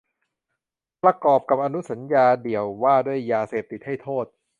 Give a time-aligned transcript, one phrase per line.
[1.03, 4.25] ประกอบกับอนุสัญญาเดี่ยวว่าด้วยยาเสพติดให้โทษ